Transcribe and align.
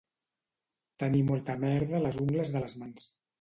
Tenir 1.03 1.21
molta 1.27 1.57
merda 1.65 1.97
a 1.99 2.01
les 2.07 2.19
ungles 2.25 2.51
de 2.57 2.65
les 2.65 2.77
mans. 2.85 3.07